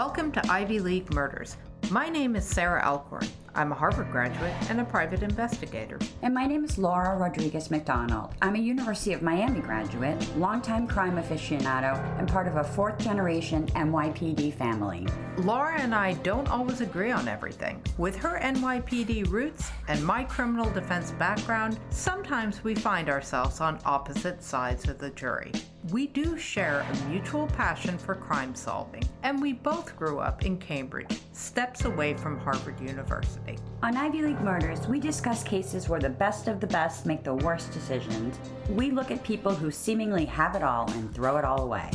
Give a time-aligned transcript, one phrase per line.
[0.00, 1.58] Welcome to Ivy League Murders.
[1.90, 3.28] My name is Sarah Alcorn.
[3.54, 5.98] I'm a Harvard graduate and a private investigator.
[6.22, 8.32] And my name is Laura Rodriguez McDonald.
[8.40, 13.66] I'm a University of Miami graduate, longtime crime aficionado, and part of a fourth generation
[13.74, 15.06] NYPD family.
[15.36, 17.82] Laura and I don't always agree on everything.
[17.98, 24.42] With her NYPD roots and my criminal defense background, sometimes we find ourselves on opposite
[24.42, 25.52] sides of the jury.
[25.88, 30.58] We do share a mutual passion for crime solving, and we both grew up in
[30.58, 33.56] Cambridge, steps away from Harvard University.
[33.82, 37.34] On Ivy League Murders, we discuss cases where the best of the best make the
[37.34, 38.38] worst decisions.
[38.68, 41.90] We look at people who seemingly have it all and throw it all away.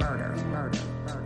[0.00, 1.23] Murder, murder, murder.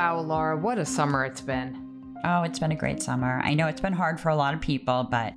[0.00, 2.14] Wow, Laura, what a summer it's been.
[2.24, 3.42] Oh, it's been a great summer.
[3.44, 5.34] I know it's been hard for a lot of people, but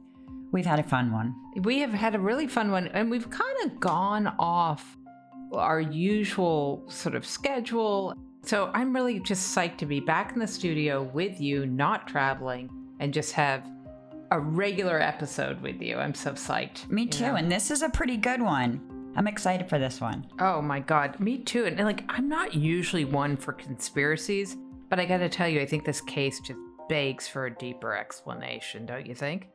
[0.54, 1.36] we've had a fun one.
[1.64, 4.98] We have had a really fun one, and we've kind of gone off
[5.52, 8.16] our usual sort of schedule.
[8.44, 12.70] So I'm really just psyched to be back in the studio with you, not traveling,
[13.02, 13.70] and just have
[14.32, 15.98] a regular episode with you.
[15.98, 16.90] I'm so psyched.
[16.90, 17.26] Me too.
[17.26, 17.36] know?
[17.36, 18.80] And this is a pretty good one.
[19.16, 20.26] I'm excited for this one.
[20.40, 21.66] Oh my god, me too.
[21.66, 24.56] And like, I'm not usually one for conspiracies,
[24.90, 28.86] but I gotta tell you, I think this case just begs for a deeper explanation,
[28.86, 29.48] don't you think?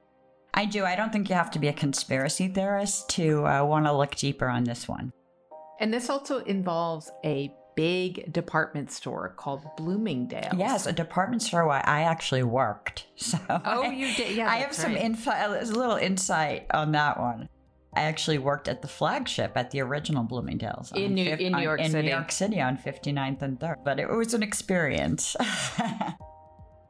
[0.54, 0.84] I do.
[0.84, 4.14] I don't think you have to be a conspiracy theorist to uh, want to look
[4.16, 5.12] deeper on this one.
[5.80, 10.54] And this also involves a big department store called Bloomingdale's.
[10.56, 13.06] Yes, a department store where I actually worked.
[13.16, 14.36] So Oh, I- you did.
[14.36, 15.02] Yeah, I have that's some right.
[15.04, 17.48] info, a little insight on that one.
[17.98, 21.62] I actually worked at the flagship at the original Bloomingdale's In New- in New on-
[21.64, 22.06] York in City.
[22.08, 23.76] New York City on 59th and 3rd.
[23.84, 25.36] But it was an experience.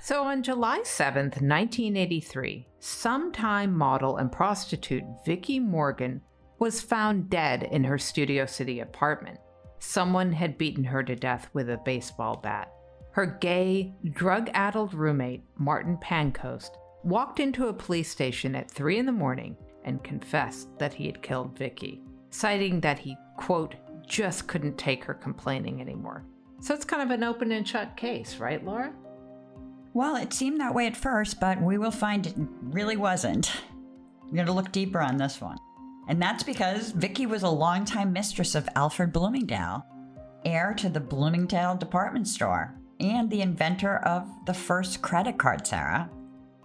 [0.00, 6.22] So on July 7th, 1983, sometime model and prostitute Vicki Morgan
[6.60, 9.38] was found dead in her Studio City apartment.
[9.80, 12.72] Someone had beaten her to death with a baseball bat.
[13.10, 16.70] Her gay, drug addled roommate, Martin Pancoast,
[17.02, 21.22] walked into a police station at 3 in the morning and confessed that he had
[21.22, 23.74] killed Vicki, citing that he, quote,
[24.06, 26.24] just couldn't take her complaining anymore.
[26.60, 28.92] So it's kind of an open and shut case, right, Laura?
[29.94, 33.50] well, it seemed that way at first, but we will find it really wasn't.
[34.26, 35.56] We're going to look deeper on this one.
[36.08, 39.84] And that's because Vicki was a longtime mistress of Alfred Bloomingdale,
[40.44, 46.08] heir to the Bloomingdale department store, and the inventor of the first credit card, Sarah.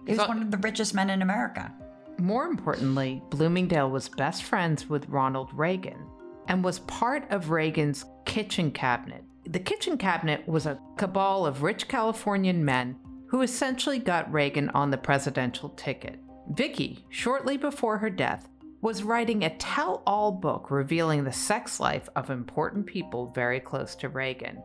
[0.06, 1.72] He was So- one of the richest men in America.
[2.18, 6.06] More importantly, Bloomingdale was best friends with Ronald Reagan
[6.48, 9.24] and was part of Reagan's kitchen cabinet.
[9.46, 14.90] The kitchen cabinet was a cabal of rich Californian men who essentially got Reagan on
[14.90, 16.20] the presidential ticket.
[16.50, 18.48] Vicki, shortly before her death,
[18.80, 23.94] was writing a tell all book revealing the sex life of important people very close
[23.96, 24.62] to Reagan.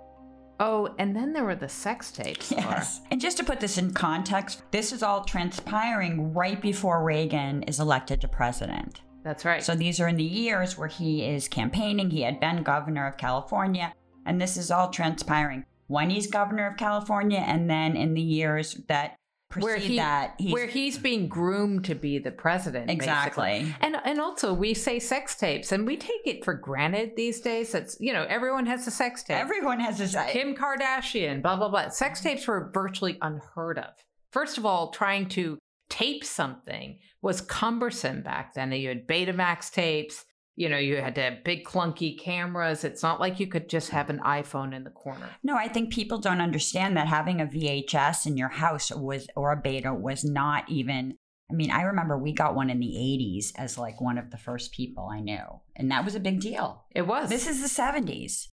[0.59, 2.51] Oh, and then there were the sex tapes.
[2.51, 2.65] Laura.
[2.65, 3.01] Yes.
[3.11, 7.79] And just to put this in context, this is all transpiring right before Reagan is
[7.79, 9.01] elected to president.
[9.23, 9.63] That's right.
[9.63, 12.09] So these are in the years where he is campaigning.
[12.09, 13.93] He had been governor of California,
[14.25, 18.75] and this is all transpiring when he's governor of California, and then in the years
[18.87, 19.17] that
[19.57, 23.57] where he that, he's where he's being groomed to be the president basically.
[23.57, 23.75] Exactly.
[23.81, 27.73] and and also we say sex tapes and we take it for granted these days
[27.73, 30.15] it's you know everyone has a sex tape everyone has his.
[30.27, 33.89] kim kardashian blah blah blah sex tapes were virtually unheard of
[34.31, 35.57] first of all trying to
[35.89, 40.25] tape something was cumbersome back then you had betamax tapes
[40.59, 43.89] you know you had to have big clunky cameras it's not like you could just
[43.89, 47.45] have an iphone in the corner No, I think people don't understand that having a
[47.45, 51.15] VHS in your house was or a beta was not even.
[51.51, 54.37] I mean, I remember we got one in the 80s as like one of the
[54.37, 56.85] first people I knew, and that was a big deal.
[56.91, 58.49] it was This is the 70s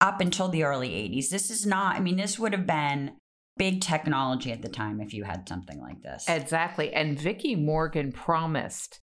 [0.00, 1.28] up until the early 80s.
[1.28, 3.16] This is not, I mean, this would have been
[3.58, 6.24] big technology at the time if you had something like this.
[6.26, 6.92] Exactly.
[6.94, 9.00] And Vicki Morgan promised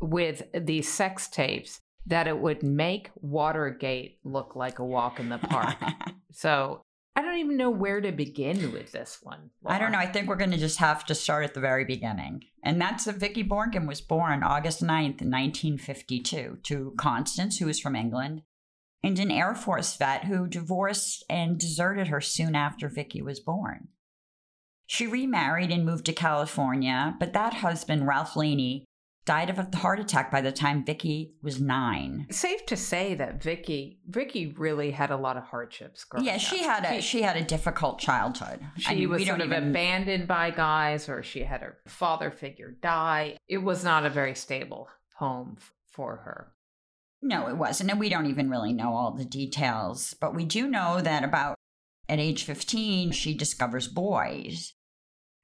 [0.00, 5.38] with these sex tapes that it would make Watergate look like a walk in the
[5.38, 5.76] park.
[6.32, 6.82] so
[7.16, 9.50] I don't even know where to begin with this one.
[9.64, 9.98] I don't know.
[9.98, 12.44] I think we're going to just have to start at the very beginning.
[12.62, 17.94] And that's that Vicki Morgan was born August 9th, 1952, to Constance, who is from
[17.94, 18.42] England,
[19.02, 23.88] and an Air Force vet who divorced and deserted her soon after Vicki was born.
[24.86, 28.84] She remarried and moved to California, but that husband, Ralph Laney,
[29.26, 32.26] died of a heart attack by the time Vicki was nine.
[32.30, 36.32] Safe to say that Vicki Vicki really had a lot of hardships growing up.
[36.32, 36.40] Yeah, up.
[36.40, 38.60] she had a she had a difficult childhood.
[38.78, 42.30] She I mean, was sort of even- abandoned by guys, or she had her father
[42.30, 43.36] figure die.
[43.48, 46.52] It was not a very stable home f- for her.
[47.22, 47.90] No, it wasn't.
[47.90, 50.14] And we don't even really know all the details.
[50.20, 51.56] But we do know that about
[52.06, 54.74] at age 15, she discovers boys.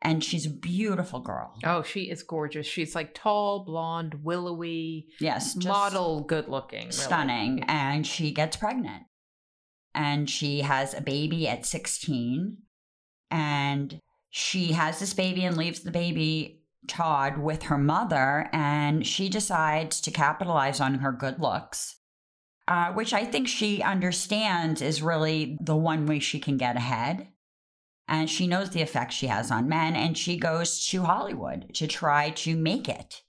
[0.03, 1.55] And she's a beautiful girl.
[1.63, 2.67] Oh, she is gorgeous.
[2.67, 6.81] She's like tall, blonde, willowy, Yes, model, good looking.
[6.87, 6.93] really.
[6.93, 7.65] stunning.
[7.65, 9.03] And she gets pregnant.
[9.95, 12.57] And she has a baby at 16.
[13.31, 14.01] And
[14.31, 18.49] she has this baby and leaves the baby, Todd, with her mother.
[18.55, 21.97] And she decides to capitalize on her good looks,
[22.67, 27.29] uh, which I think she understands is really the one way she can get ahead.
[28.11, 29.95] And she knows the effect she has on men.
[29.95, 33.23] And she goes to Hollywood to try to make it.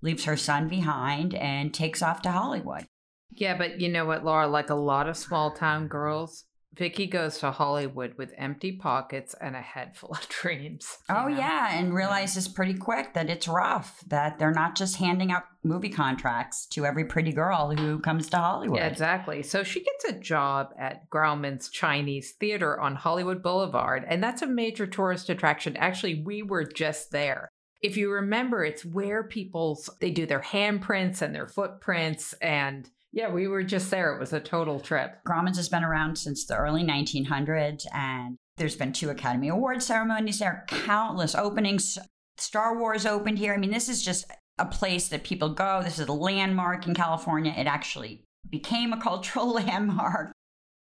[0.00, 2.86] Leaves her son behind and takes off to Hollywood.
[3.32, 4.46] Yeah, but you know what, Laura?
[4.46, 6.44] Like a lot of small town girls,
[6.76, 10.98] Vicki goes to Hollywood with empty pockets and a head full of dreams.
[11.08, 11.28] Oh know?
[11.28, 14.02] yeah, and realizes pretty quick that it's rough.
[14.06, 18.38] That they're not just handing out movie contracts to every pretty girl who comes to
[18.38, 18.78] Hollywood.
[18.78, 19.42] Yeah, exactly.
[19.42, 24.46] So she gets a job at Grauman's Chinese Theater on Hollywood Boulevard, and that's a
[24.46, 25.76] major tourist attraction.
[25.76, 27.50] Actually, we were just there.
[27.82, 33.30] If you remember, it's where people's they do their handprints and their footprints and yeah,
[33.30, 34.14] we were just there.
[34.14, 35.18] It was a total trip.
[35.26, 40.38] Grauman's has been around since the early 1900s, and there's been two Academy Award ceremonies
[40.38, 41.98] there, countless openings.
[42.36, 43.52] Star Wars opened here.
[43.52, 45.80] I mean, this is just a place that people go.
[45.82, 47.52] This is a landmark in California.
[47.56, 50.32] It actually became a cultural landmark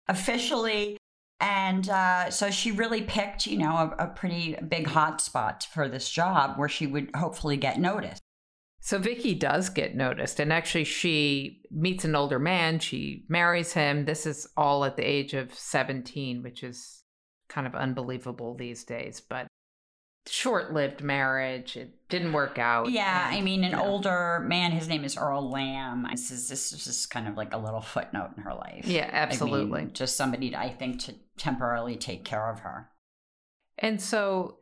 [0.09, 0.97] officially.
[1.39, 5.87] And uh, so she really picked, you know, a, a pretty big hot spot for
[5.87, 8.23] this job where she would hopefully get noticed.
[8.87, 12.79] So Vicki does get noticed, and actually, she meets an older man.
[12.79, 14.05] She marries him.
[14.05, 17.03] This is all at the age of 17, which is
[17.49, 19.49] kind of unbelievable these days, but
[20.29, 21.77] short lived marriage.
[21.77, 22.93] It didn't work out.
[22.93, 23.85] Yeah, and, I mean, an you know.
[23.85, 26.07] older man, his name is Earl Lamb.
[26.09, 28.87] This is, this is just kind of like a little footnote in her life.
[28.87, 29.87] Yeah, I mean, absolutely.
[29.95, 32.89] just somebody, I think, to temporarily take care of her.
[33.81, 34.59] And so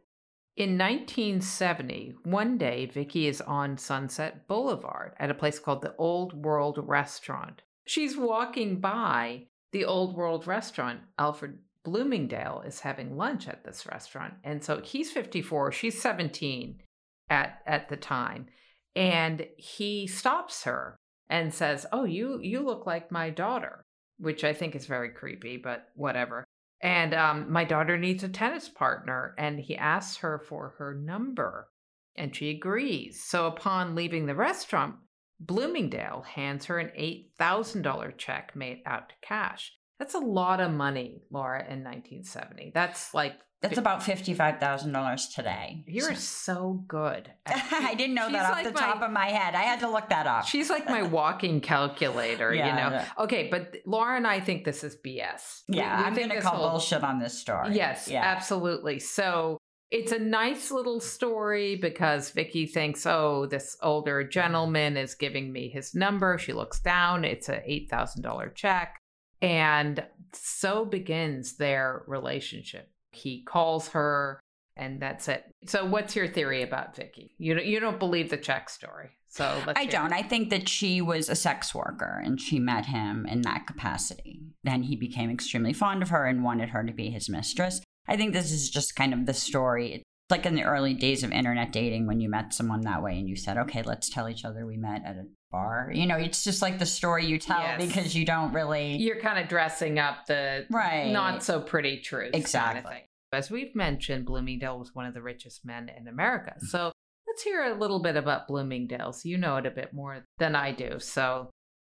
[0.57, 6.33] in 1970, one day, Vicki is on Sunset Boulevard at a place called the Old
[6.33, 7.63] World Restaurant.
[7.87, 11.01] She's walking by the Old World Restaurant.
[11.19, 14.35] Alfred Bloomingdale is having lunch at this restaurant.
[14.45, 16.81] And so he's 54, she's 17
[17.29, 18.47] at, at the time.
[18.95, 20.97] And he stops her
[21.29, 23.83] and says, Oh, you, you look like my daughter,
[24.19, 26.45] which I think is very creepy, but whatever.
[26.85, 29.35] And um, my daughter needs a tennis partner.
[29.39, 31.69] And he asks her for her number,
[32.15, 33.25] and she agrees.
[33.25, 34.97] So upon leaving the restaurant,
[35.41, 36.93] Bloomingdale hands her an
[37.41, 39.73] $8,000 check made out to cash.
[39.99, 42.73] That's a lot of money, Laura, in 1970.
[42.75, 43.37] That's like,
[43.69, 45.85] That's about $55,000 today.
[45.87, 47.31] you're so good.
[47.47, 49.55] I didn't know She's that off like the my- top of my head.
[49.55, 50.47] I had to look that up.
[50.47, 52.97] She's like my walking calculator, Yeah, you know?
[52.97, 53.09] yeah.
[53.19, 55.63] Okay, but Laura and I think this is BS.
[55.69, 57.75] Yeah, we I'm going to call whole- bullshit on this story.
[57.75, 58.23] Yes, yeah.
[58.23, 58.99] absolutely.
[59.01, 59.59] So
[59.91, 65.69] it's a nice little story because Vicki thinks, oh, this older gentleman is giving me
[65.69, 66.37] his number.
[66.39, 67.59] She looks down, it's a
[67.93, 68.97] $8,000 check.
[69.41, 70.03] And
[70.33, 72.89] so begins their relationship.
[73.15, 74.41] He calls her,
[74.77, 75.45] and that's it.
[75.67, 77.35] So, what's your theory about Vicki?
[77.39, 79.11] You don't, you don't believe the check story.
[79.29, 80.13] So, let's I don't.
[80.13, 84.43] I think that she was a sex worker and she met him in that capacity.
[84.63, 87.81] Then he became extremely fond of her and wanted her to be his mistress.
[88.07, 89.95] I think this is just kind of the story.
[89.95, 93.19] It's like in the early days of internet dating when you met someone that way
[93.19, 95.91] and you said, okay, let's tell each other we met at a bar.
[95.95, 97.81] You know, it's just like the story you tell Yes.
[97.87, 98.97] because you don't really.
[98.97, 101.11] You're kind of dressing up the Right.
[101.13, 102.33] not so pretty truth.
[102.33, 103.09] kind of Exactly.
[103.33, 106.55] As we've mentioned, Bloomingdale was one of the richest men in America.
[106.63, 106.67] Mm.
[106.67, 106.93] So
[107.27, 109.25] let's hear a little bit about Bloomingdale's.
[109.25, 110.99] You know it a bit more than I do.
[111.01, 111.51] So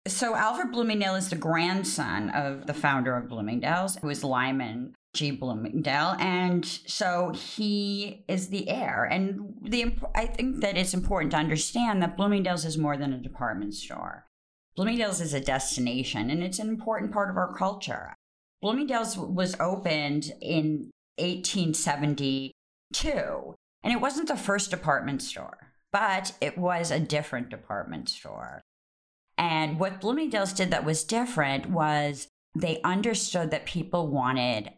[0.07, 5.31] So Alfred Bloomingdale is the grandson of the founder of Bloomingdale's, who is Lyman G.
[5.31, 9.05] Bloomingdale, and so he is the heir.
[9.05, 13.17] And the I think that it's important to understand that Bloomingdale's is more than a
[13.17, 14.27] department store.
[14.75, 18.13] Bloomingdale's is a destination, and it's an important part of our culture.
[18.61, 26.91] Bloomingdale's was opened in 1872, and it wasn't the first department store, but it was
[26.91, 28.61] a different department store.
[29.37, 34.71] And what Bloomingdale's did that was different was they understood that people wanted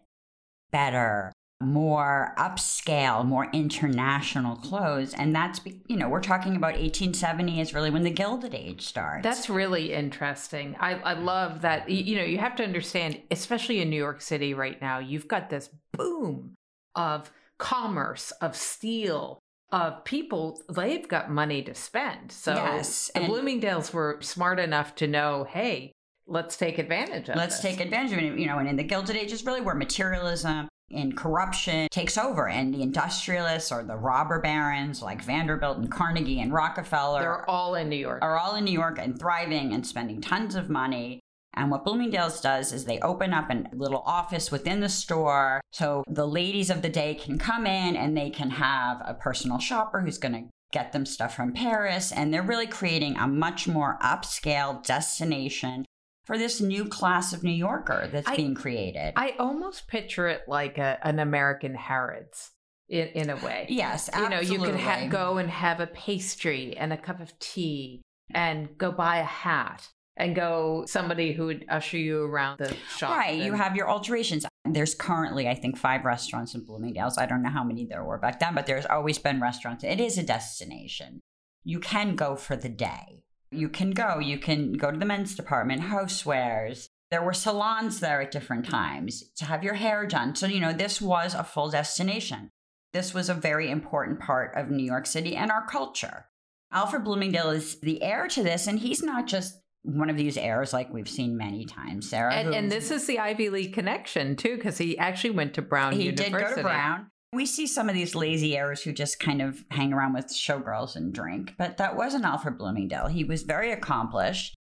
[0.71, 5.13] better more upscale, more international clothes.
[5.15, 9.23] And that's, you know, we're talking about 1870 is really when the Gilded Age starts.
[9.23, 10.75] That's really interesting.
[10.79, 11.89] I, I love that.
[11.89, 15.49] You know, you have to understand, especially in New York City right now, you've got
[15.49, 16.53] this boom
[16.93, 19.39] of commerce, of steel,
[19.71, 22.31] of people, they've got money to spend.
[22.31, 25.91] So yes, the Bloomingdales were smart enough to know, hey,
[26.27, 27.71] let's take advantage of Let's this.
[27.71, 28.39] take advantage of it.
[28.39, 32.47] You know, and in the Gilded Age is really where materialism and corruption takes over,
[32.47, 37.21] and the industrialists or the robber barons like Vanderbilt and Carnegie and Rockefeller.
[37.21, 38.19] They're all in New York.
[38.21, 41.19] Are all in New York and thriving and spending tons of money.
[41.53, 46.03] And what Bloomingdale's does is they open up a little office within the store so
[46.07, 50.01] the ladies of the day can come in and they can have a personal shopper
[50.01, 52.11] who's going to get them stuff from Paris.
[52.11, 55.83] And they're really creating a much more upscale destination
[56.27, 59.13] for this new class of New Yorker that's I- being created.
[59.15, 62.51] I almost picture it like a, an American Harrods
[62.89, 63.65] in, in a way.
[63.69, 67.37] yes, You know, you could ha- go and have a pastry and a cup of
[67.39, 68.01] tea
[68.33, 73.15] and go buy a hat and go somebody who would usher you around the shop.
[73.17, 74.45] Right, you have your alterations.
[74.65, 77.17] There's currently, I think, five restaurants in Bloomingdale's.
[77.17, 79.85] I don't know how many there were back then, but there's always been restaurants.
[79.85, 81.21] It is a destination.
[81.63, 83.23] You can go for the day.
[83.51, 84.19] You can go.
[84.19, 86.87] You can go to the men's department, housewares.
[87.11, 90.35] There were salons there at different times to have your hair done.
[90.35, 92.49] So, you know, this was a full destination.
[92.93, 96.25] This was a very important part of New York City and our culture.
[96.71, 100.73] Alfred Bloomingdale is the heir to this, and he's not just one of these heirs
[100.73, 102.33] like we've seen many times, Sarah.
[102.33, 105.93] And, and this is the Ivy League connection too, because he actually went to Brown
[105.93, 106.31] he University.
[106.31, 107.11] did go to Brown.
[107.33, 110.95] We see some of these lazy heirs who just kind of hang around with showgirls
[110.95, 113.07] and drink, but that wasn't Alfred Bloomingdale.
[113.07, 114.55] He was very accomplished.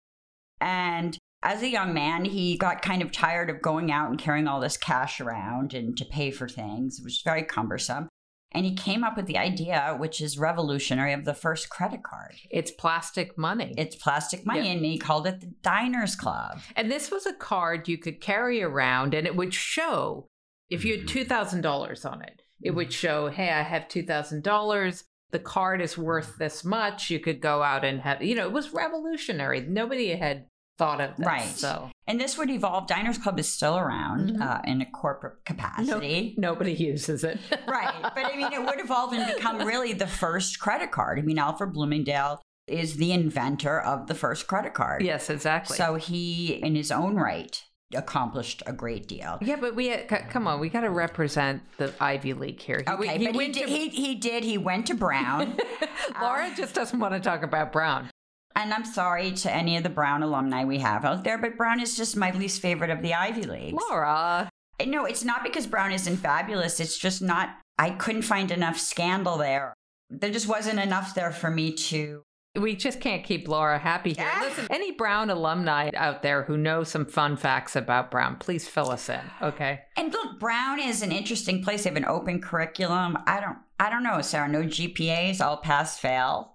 [0.60, 4.48] And as a young man, he got kind of tired of going out and carrying
[4.48, 8.08] all this cash around and to pay for things, which was very cumbersome.
[8.52, 12.36] And he came up with the idea, which is revolutionary, of the first credit card.
[12.50, 13.74] It's plastic money.
[13.76, 14.72] It's plastic money, Yeah.
[14.74, 16.60] and he called it the Diners Club.
[16.76, 20.28] and this was a card you could carry around and it would show
[20.70, 21.32] if you had mm-hmm.
[21.32, 25.04] $2,000 on it, it would show, hey, I have $2,000.
[25.30, 27.10] The card is worth this much.
[27.10, 29.60] You could go out and have, you know, it was revolutionary.
[29.62, 30.46] Nobody had
[30.78, 31.26] thought of this.
[31.26, 31.46] Right.
[31.48, 32.86] So And this would evolve.
[32.88, 34.40] Diners Club is still around Mhm.
[34.40, 36.34] uh, in a corporate no, capacity.
[36.36, 37.38] nobody uses it.
[37.68, 37.94] right.
[38.02, 41.18] But I mean, it would evolve and become really the first credit card.
[41.18, 45.02] I mean, Alfred Bloomingdale is the inventor of the first credit card.
[45.02, 45.76] yes, exactly.
[45.76, 47.62] So he, in his own right,
[47.94, 49.38] accomplished a great deal.
[49.40, 49.94] yeah, but we
[50.30, 52.82] come on, we got to represent the Ivy League here.
[52.86, 54.44] He- Okay, he but he did, to- he, he did.
[54.44, 55.56] He went to Brown.
[56.20, 58.10] Laura um, just doesn't want to talk about Brown.
[58.56, 61.80] and I'm sorry to any of the Brown alumni we have out there, but Brown
[61.80, 63.82] is just my least favorite of the Ivy Leagues.
[63.90, 64.50] Laura.
[64.80, 66.80] Uh, no, it's not because Brown isn't fabulous.
[66.80, 69.72] It's just not, I couldn't find enough scandal there.
[70.10, 72.22] There just wasn't enough there for me to.
[72.56, 74.30] We just can't keep Laura happy here.
[74.32, 74.40] Ah.
[74.44, 78.90] Listen, any Brown alumni out there who know some fun facts about Brown, please fill
[78.90, 79.80] us in, okay?
[79.96, 81.82] And look, Brown is an interesting place.
[81.82, 83.18] They have an open curriculum.
[83.26, 84.48] I don't, I don't know, Sarah.
[84.48, 86.52] No GPAs, all pass fail.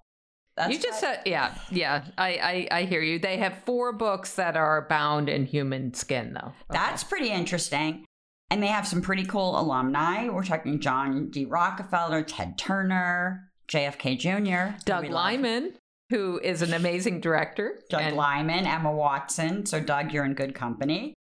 [0.55, 2.05] That's you just said, yeah, yeah.
[2.17, 3.19] I, I, I hear you.
[3.19, 6.47] They have four books that are bound in human skin, though.
[6.47, 6.53] Okay.
[6.71, 8.05] That's pretty interesting.
[8.49, 10.27] And they have some pretty cool alumni.
[10.29, 11.45] We're talking John D.
[11.45, 15.05] Rockefeller, Ted Turner, JFK Jr., Doug.
[15.09, 15.73] Liman,
[16.09, 17.79] who is an amazing director.
[17.89, 19.65] Doug and- Liman, Emma Watson.
[19.65, 21.13] So, Doug, you're in good company.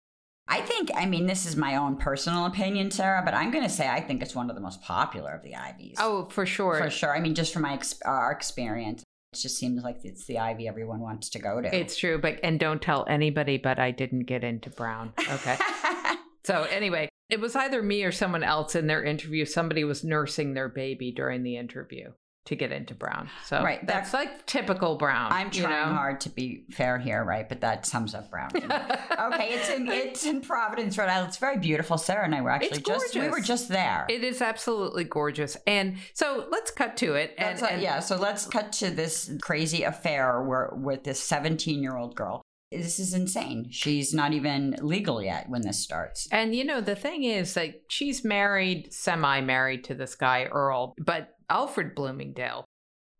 [0.49, 3.69] I think, I mean, this is my own personal opinion, Sarah, but I'm going to
[3.69, 5.97] say I think it's one of the most popular of the Ivies.
[5.99, 6.77] Oh, for sure.
[6.77, 7.13] for sure.
[7.13, 9.03] I mean, just from my ex- our experience,
[9.33, 11.75] it just seems like it's the Ivy everyone wants to go to.
[11.75, 13.57] It's true, but and don't tell anybody.
[13.57, 15.11] But I didn't get into Brown.
[15.19, 15.57] Okay.
[16.45, 19.43] so anyway, it was either me or someone else in their interview.
[19.43, 22.11] Somebody was nursing their baby during the interview
[22.47, 23.29] to get into Brown.
[23.45, 25.31] So Right, that- that's like typical Brown.
[25.31, 25.93] I'm you trying know?
[25.95, 27.47] hard to be fair here, right?
[27.47, 28.49] But that sums up Brown.
[28.55, 31.29] okay, it's in it's in Providence, Rhode Island.
[31.29, 31.97] It's very beautiful.
[31.97, 34.05] Sarah and I were actually It's just we were just there.
[34.09, 35.57] It is absolutely gorgeous.
[35.67, 37.35] And so let's cut to it.
[37.37, 41.03] And, That's what- uh, and- yeah, so let's cut to this crazy affair where with
[41.03, 42.41] this 17 year old girl.
[42.71, 43.67] This is insane.
[43.71, 46.27] She's not even legal yet when this starts.
[46.33, 50.93] And you know, the thing is, like, she's married, semi married to this guy, Earl,
[50.97, 52.65] but Alfred Bloomingdale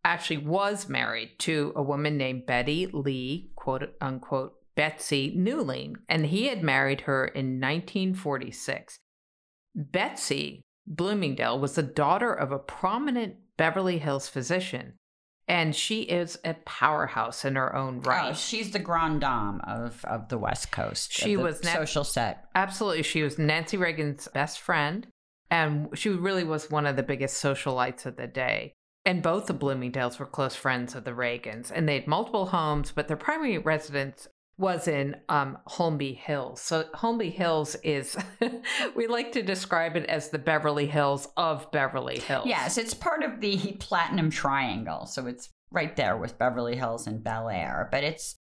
[0.04, 6.48] actually was married to a woman named Betty Lee, quote unquote, Betsy Newling, and he
[6.48, 9.00] had married her in 1946.
[9.76, 14.94] Betsy Bloomingdale was the daughter of a prominent Beverly Hills physician,
[15.48, 18.30] and she is a powerhouse in her own oh, right.
[18.32, 21.12] Oh, she's the grande dame of, of the West Coast.
[21.12, 22.46] She the was na- social set.
[22.56, 23.04] Absolutely.
[23.04, 25.08] She was Nancy Reagan's best friend.
[25.50, 28.74] And she really was one of the biggest socialites of the day.
[29.06, 32.92] And both the Bloomingdales were close friends of the Reagans, and they had multiple homes,
[32.92, 34.28] but their primary residence
[34.58, 36.62] was in um, Holmby Hills.
[36.62, 38.18] So Holmby Hills is,
[38.96, 42.48] we like to describe it as the Beverly Hills of Beverly Hills.
[42.48, 47.24] Yes, it's part of the Platinum Triangle, so it's right there with Beverly Hills and
[47.24, 47.88] Bel Air.
[47.92, 48.36] But it's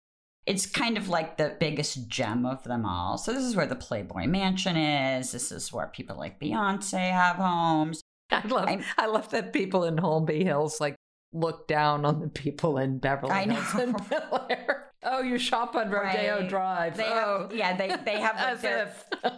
[0.48, 3.18] it's kind of like the biggest gem of them all.
[3.18, 5.34] So this is where the Playboy Mansion is.
[5.34, 8.02] This is where people like Beyonce have homes.
[8.32, 10.96] I love I'm, i love that people in Holmby Hills like
[11.32, 13.82] look down on the people in Beverly I Hills know.
[13.82, 14.50] and Bel
[15.04, 16.50] Oh, you shop on Rodeo Right.
[16.50, 16.98] Drive.
[16.98, 18.94] They oh, have, yeah, they they have like their,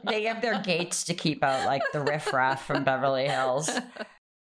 [0.08, 3.70] they have their gates to keep out like the riffraff from Beverly Hills.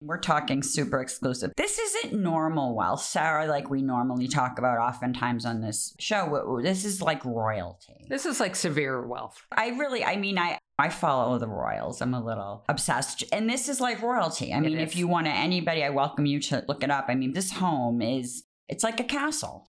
[0.04, 1.52] We're talking super exclusive.
[1.58, 2.76] This isn't normal.
[2.76, 8.08] While Sarah, like we normally talk about oftentimes on this show, this is like royalty.
[8.10, 9.40] This is like severe wealth.
[9.52, 12.02] I really, I mean, I I follow the royals.
[12.02, 14.52] I'm a little obsessed, and this is like royalty.
[14.52, 17.06] I mean, if you want to, anybody, I welcome you to look it up.
[17.08, 19.68] I mean, this home is it's like a castle.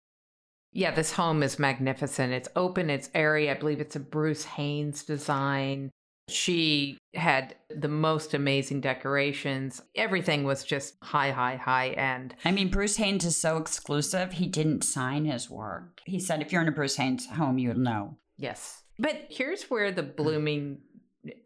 [0.73, 2.33] Yeah, this home is magnificent.
[2.33, 3.49] It's open, it's airy.
[3.49, 5.91] I believe it's a Bruce Haynes design.
[6.29, 9.81] She had the most amazing decorations.
[9.95, 12.35] Everything was just high, high, high end.
[12.43, 14.33] I mean, Bruce Haynes is so exclusive.
[14.33, 16.01] He didn't sign his work.
[16.05, 18.17] He said, if you're in a Bruce Haynes home, you'll know.
[18.37, 18.83] Yes.
[18.99, 20.79] But here's where the blooming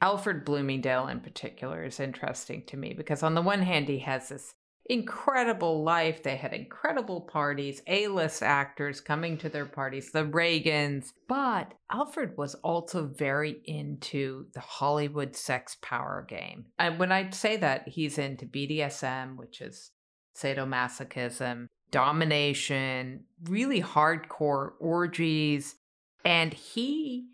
[0.02, 4.30] Alfred Bloomingdale in particular is interesting to me because on the one hand he has
[4.30, 4.54] this
[4.92, 6.22] incredible life.
[6.22, 11.14] They had incredible parties, A-list actors coming to their parties, the Reagans.
[11.30, 16.66] But Alfred was also very into the Hollywood sex power game.
[16.78, 19.92] And when I say that, he's into BDSM, which is
[20.38, 25.76] sadomasochism, domination, really hardcore orgies,
[26.26, 27.28] and he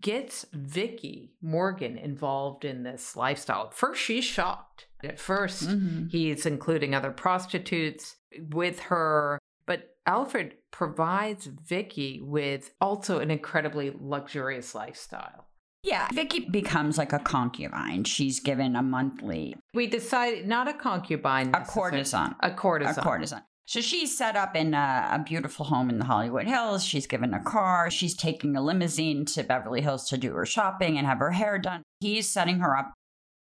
[0.00, 3.66] gets Vicki Morgan involved in this lifestyle.
[3.68, 4.86] At first, she's shocked.
[5.02, 6.06] At 1st Mm-hmm.
[6.08, 8.16] he's including other prostitutes
[8.52, 15.46] with her, but Alfred provides Vicki with also an incredibly luxurious lifestyle.
[15.82, 18.04] Yeah, Vicki becomes like a concubine.
[18.04, 22.34] She's given a monthly, We decided not a concubine, a courtesan.
[22.40, 22.98] a courtesan.
[22.98, 23.42] A courtesan.
[23.66, 26.84] So she's set up in a, a beautiful home in the Hollywood Hills.
[26.84, 27.90] She's given a car.
[27.90, 31.58] She's taking a limousine to Beverly Hills to do her shopping and have her hair
[31.58, 31.82] done.
[32.00, 32.94] He's setting her up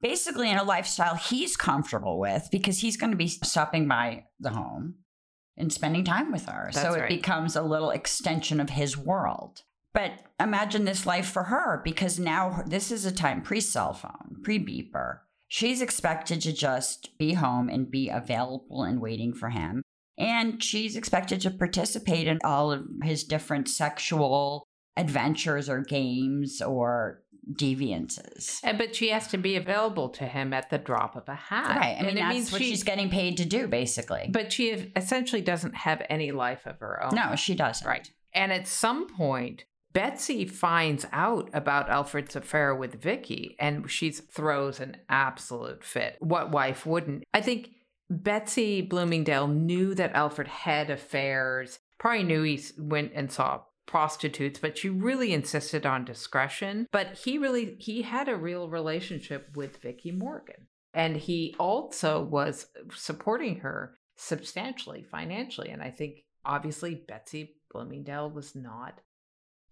[0.00, 4.50] basically in a lifestyle he's comfortable with because he's going to be stopping by the
[4.50, 4.96] home
[5.57, 6.70] and spending time with her.
[6.72, 7.09] so it right.
[7.09, 9.62] becomes a little extension of his world.
[9.94, 14.42] But imagine this life for her because now this is a time pre cell phone,
[14.42, 15.20] pre beeper.
[15.48, 19.83] She's expected to just be home and be available and waiting for him.
[20.18, 27.22] And she's expected to participate in all of his different sexual adventures or games or
[27.52, 28.61] deviances.
[28.64, 31.76] Uh, but she has to be available to him at the drop of a hat.
[31.76, 31.96] Right.
[31.98, 34.29] I mean, And it that's means what she- she's getting paid to do, basically.
[34.33, 37.14] But she essentially doesn't have any life of her own.
[37.14, 37.87] no, she doesn't.
[37.87, 38.11] Right.
[38.33, 44.79] And at some point, Betsy finds out about Alfred's affair with Vicki and she throws
[44.79, 46.16] an absolute fit.
[46.20, 47.24] What wife wouldn't?
[47.33, 47.70] I think
[48.09, 54.77] Betsy Bloomingdale knew that Alfred had affairs, probably knew he went and saw prostitutes, but
[54.77, 56.87] she really insisted on discretion.
[56.92, 60.66] But he really he had a real relationship with Vicki Morgan.
[60.92, 65.69] And he also was supporting her substantially financially.
[65.69, 69.01] And I think obviously Betsy Bloomingdale was not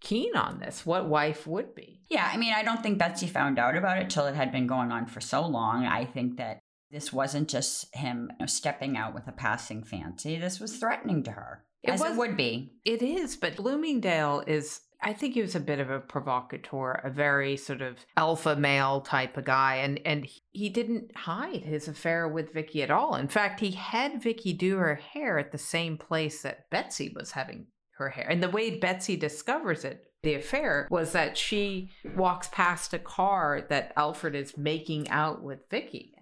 [0.01, 0.85] keen on this.
[0.85, 2.01] What wife would be?
[2.09, 4.67] Yeah, I mean, I don't think Betsy found out about it till it had been
[4.67, 5.85] going on for so long.
[5.85, 6.59] I think that
[6.91, 10.37] this wasn't just him you know, stepping out with a passing fancy.
[10.37, 12.73] This was threatening to her, It as was- it would be.
[12.85, 14.81] It is, but Bloomingdale is.
[15.01, 19.01] I think he was a bit of a provocateur, a very sort of alpha male
[19.01, 23.15] type of guy, and and he didn't hide his affair with Vicki at all.
[23.15, 27.31] In fact, he had Vicki do her hair at the same place that Betsy was
[27.31, 27.67] having
[27.97, 28.25] her hair.
[28.27, 33.61] And the way Betsy discovers it, the affair, was that she walks past a car
[33.69, 36.14] that Alfred is making out with Vicki.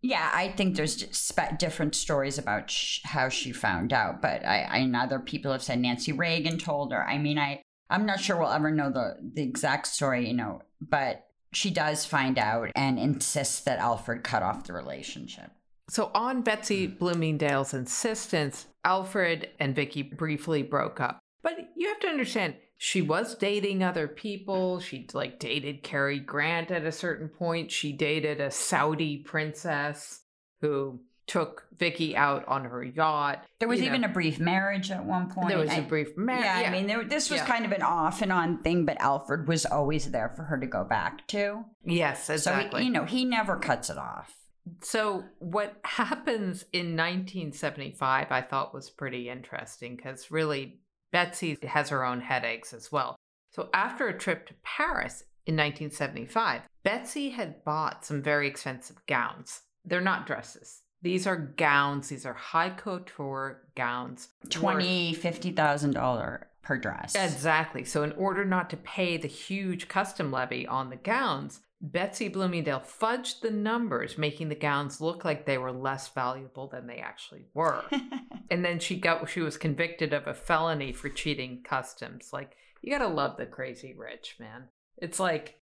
[0.00, 4.44] Yeah, I think there's just spe- different stories about sh- how she found out, but
[4.44, 7.04] I, I and other people have said Nancy Reagan told her.
[7.04, 10.62] I mean, I I'm not sure we'll ever know the the exact story, you know,
[10.80, 15.50] but she does find out and insists that Alfred cut off the relationship.
[15.88, 16.96] So, on Betsy hmm.
[16.96, 21.18] Bloomingdale's insistence, Alfred and Vicki briefly broke up.
[21.42, 24.78] But you have to understand, she was dating other people.
[24.80, 27.70] She like dated Cary Grant at a certain point.
[27.72, 30.22] She dated a Saudi princess
[30.60, 33.44] who took Vicki out on her yacht.
[33.58, 34.08] There was you even know.
[34.08, 35.48] a brief marriage at one point.
[35.48, 36.44] there was I- a brief marriage.
[36.44, 37.46] yeah, I mean, there, this was Yeah.
[37.46, 40.66] kind of an off and on thing, but Alfred was always there for her to
[40.66, 41.64] go back to.
[41.84, 42.70] yes, exactly.
[42.70, 44.34] So, he, you know, he never cuts it off.
[44.80, 50.80] So, what happens in 1975, I thought was pretty interesting because really
[51.12, 53.16] Betsy has her own headaches as well.
[53.50, 59.62] So, after a trip to Paris in 1975, Betsy had bought some very expensive gowns.
[59.84, 64.28] They're not dresses, these are gowns, these are high couture gowns.
[64.50, 67.14] Twenty, fifty thousand dollar per dress.
[67.14, 67.84] Exactly.
[67.84, 72.80] So, in order not to pay the huge custom levy on the gowns, Betsy Bloomingdale
[72.80, 77.46] fudged the numbers, making the gowns look like they were less valuable than they actually
[77.54, 77.84] were.
[78.50, 82.30] and then she got she was convicted of a felony for cheating customs.
[82.32, 84.64] Like you gotta love the crazy rich, man.
[84.96, 85.60] It's like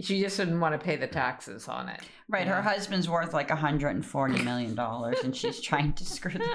[0.00, 2.00] she just didn't want to pay the taxes on it.
[2.28, 6.32] right, her husband's worth like hundred and forty million dollars, and she's trying to screw
[6.32, 6.50] them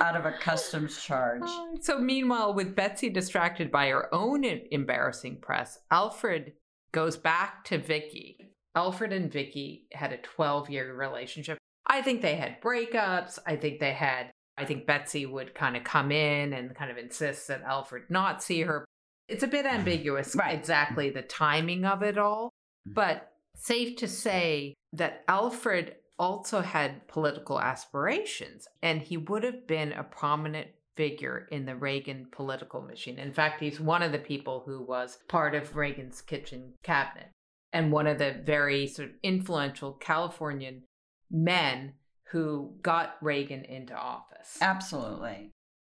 [0.00, 1.42] out of a customs charge.
[1.80, 6.52] So, meanwhile, with Betsy distracted by her own embarrassing press, Alfred
[6.92, 8.52] goes back to Vicki.
[8.74, 11.58] Alfred and Vicki had a 12 year relationship.
[11.86, 13.38] I think they had breakups.
[13.46, 16.96] I think they had, I think Betsy would kind of come in and kind of
[16.96, 18.84] insist that Alfred not see her.
[19.28, 19.78] It's a bit mm-hmm.
[19.78, 20.56] ambiguous Right.
[20.56, 22.46] exactly the timing of it all,
[22.86, 22.94] mm-hmm.
[22.94, 29.92] but safe to say that Alfred also had political aspirations and he would have been
[29.92, 33.18] a prominent figure in the Reagan political machine.
[33.18, 37.30] In fact, he's one of the people who was part of Reagan's kitchen cabinet
[37.72, 40.82] and one of the very sort of influential Californian
[41.30, 41.94] men
[42.30, 44.58] who got Reagan into office.
[44.60, 45.50] Absolutely.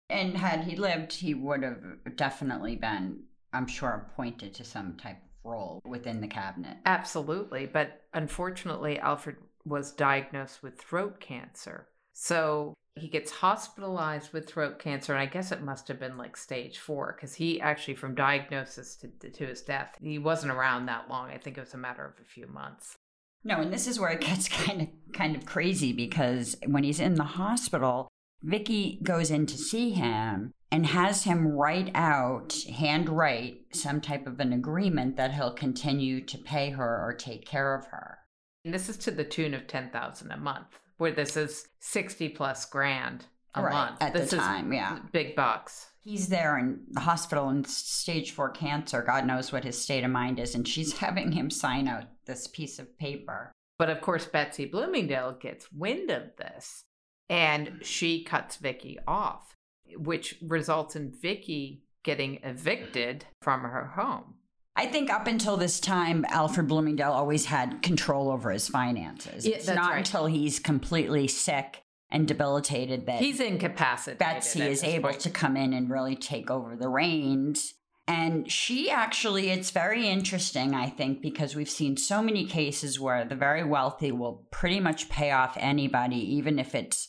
[0.09, 1.83] And had he lived, he would have
[2.15, 6.77] definitely been, I'm sure, appointed to some type of role within the cabinet.
[6.85, 7.65] Absolutely.
[7.65, 11.88] But unfortunately, Alfred was diagnosed with throat cancer.
[12.21, 15.13] So he gets hospitalized with throat cancer.
[15.13, 18.97] And I guess it must have been like stage four because he actually, from diagnosis
[18.97, 21.29] to, to his death, he wasn't around that long.
[21.29, 22.97] I think it was a matter of a few months.
[23.45, 26.99] No, and this is where it gets kind of kind of crazy because when he's
[26.99, 28.10] in the hospital,
[28.43, 34.41] Vicki goes in to see him and has him write out, handwrite some type of
[34.41, 38.19] an agreement that he'll continue to pay her or take care of her.
[38.65, 42.65] And this is to the tune of 10000 a month, where this is 60 plus
[42.65, 43.97] grand a Right, month.
[44.01, 44.99] at the this is time, yeah.
[45.12, 45.88] Big bucks.
[46.01, 49.01] He's there in the hospital in stage four cancer.
[49.01, 50.53] God knows what his state of mind is.
[50.55, 53.51] And she's having him sign out this piece of paper.
[53.77, 56.83] But of course, Betsy Bloomingdale gets wind of this
[57.29, 59.55] and she cuts Vicki off,
[59.97, 64.35] which results in Vicki getting evicted from her home.
[64.79, 69.45] I think up until this time, Alfred Bloomingdale always had control over his finances.
[69.45, 69.97] Yeah, it's not right.
[69.97, 74.19] until he's completely sick and debilitated that He's incapacitated.
[74.19, 75.19] Betsy is able point.
[75.19, 77.73] to come in and really take over the reins.
[78.07, 83.25] And she actually, it's very interesting, I think, because we've seen so many cases where
[83.25, 87.09] the very wealthy will pretty much pay off anybody, even if it's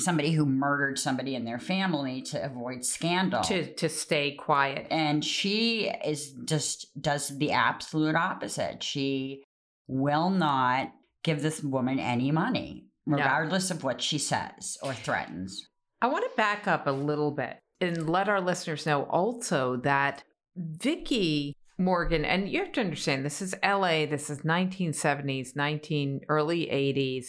[0.00, 3.42] somebody who murdered somebody in their family to avoid scandal.
[3.42, 4.86] to to stay quiet.
[4.90, 8.82] and she is just does the absolute opposite.
[8.82, 9.44] She
[9.86, 15.68] will not give this woman any money, regardless of what she says or threatens.
[16.00, 20.22] I want to back up a little bit and let our listeners know also that
[20.56, 26.66] Vicki Morgan, and you have to understand this is LA, this is 1970s, 19 early
[26.66, 27.26] 80s.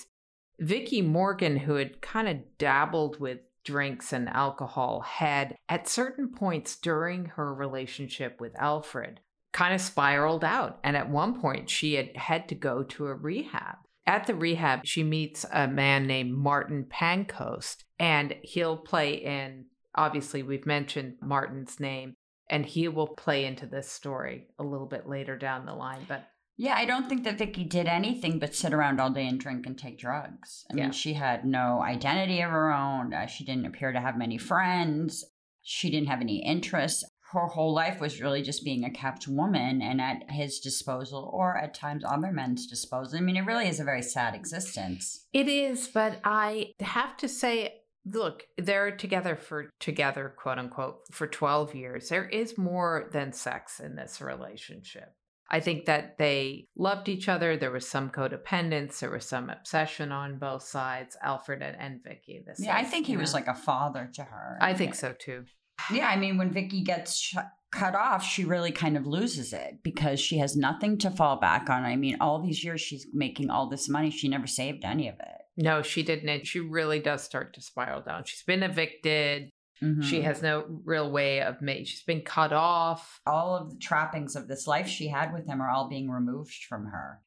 [0.62, 6.78] Vicki Morgan, who had kind of dabbled with drinks and alcohol, had at certain points
[6.78, 9.20] during her relationship with Alfred
[9.52, 10.80] kind of spiraled out.
[10.84, 13.78] And at one point, she had had to go to a rehab.
[14.08, 20.42] At the rehab, she meets a man named Martin Pancoast, and he'll play in, obviously,
[20.42, 22.16] we've mentioned Martin's name,
[22.50, 26.06] and he will play into this story a little bit later down the line.
[26.08, 29.40] But Yeah, I don't think that Vicki did anything but sit around all day and
[29.40, 30.66] drink and take drugs.
[30.70, 33.14] I mean, she had no identity of her own.
[33.14, 35.26] Uh, she didn't appear to have many friends.
[35.64, 37.04] She didn't have any interests.
[37.32, 41.58] Her whole life was really just being a kept woman and at his disposal, or
[41.58, 43.18] at times other men's disposal.
[43.18, 45.26] I mean, it really is a very sad existence.
[45.32, 51.26] It is, but I have to say, look, they're together for together, quote unquote, for
[51.26, 52.10] 12 years.
[52.10, 55.16] There is more than sex in this relationship.
[55.54, 57.58] I think that they loved each other.
[57.58, 59.00] There was some codependence.
[59.00, 62.42] There was some obsession on both sides, Alfred and, and Vicki.
[62.48, 64.58] This Yeah, I think he you was like a father to her.
[64.62, 65.44] I think so too.
[65.92, 67.36] Yeah, I mean, when Vicki gets sh-
[67.72, 71.70] cut off, she really kind of loses it because she has nothing to fall back
[71.70, 71.84] on.
[71.84, 75.16] I mean, all these years she's making all this money, she never saved any of
[75.16, 75.42] it.
[75.58, 76.30] No, she didn't.
[76.30, 78.24] And she really does start to spiral down.
[78.26, 79.50] She's been evicted.
[79.82, 80.04] Mhm.
[80.04, 81.86] She has no real way of making.
[81.86, 83.20] She's been cut off.
[83.26, 86.64] all of the trappings of this life she had with him are all being removed
[86.70, 87.22] from her.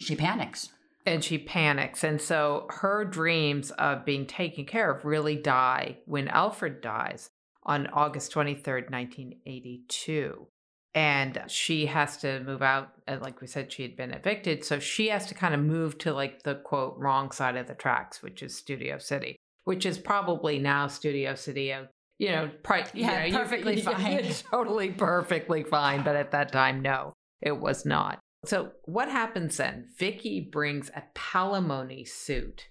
[0.00, 0.70] She panics.
[1.06, 2.04] and she panics.
[2.04, 7.30] And so her dreams of being taken care of really die when Alfred dies
[7.62, 10.46] on August 23rd, 1982.
[10.94, 12.88] And she has to move out.
[13.06, 14.64] And like we said, she had been evicted.
[14.64, 17.74] So she has to kind of move to like the quote wrong side of the
[17.74, 21.88] tracks, which is Studio City, which is probably now Studio City of,
[22.20, 24.24] you know, pri- you Yeah, know, perfectly you- fine.
[24.50, 26.04] Totally perfectly fine.
[26.04, 28.20] But at that time, no, it was not.
[28.44, 29.88] So what happens then?
[29.98, 32.68] Vicki brings a palimony suit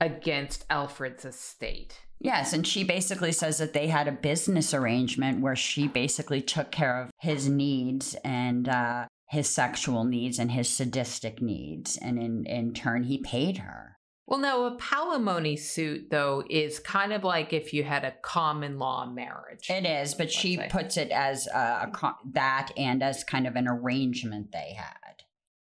[0.00, 2.00] against Alfred's estate.
[2.18, 6.70] Yes, and she basically says that they had a business arrangement where she basically took
[6.70, 12.46] care of his needs and uh, his sexual needs and his sadistic needs, and in
[12.46, 13.95] in turn he paid her.
[14.26, 18.78] Well, no, a palimony suit though is kind of like if you had a common
[18.78, 19.70] law marriage.
[19.70, 20.68] It is, but she say.
[20.68, 21.92] puts it as a, a mm.
[21.92, 25.22] co- that and as kind of an arrangement they had.